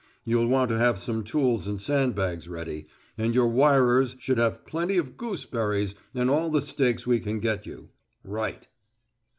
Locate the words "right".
8.23-8.67